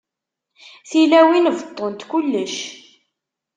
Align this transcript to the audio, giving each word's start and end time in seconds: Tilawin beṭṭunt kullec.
Tilawin 0.89 1.45
beṭṭunt 1.57 2.07
kullec. 2.09 2.55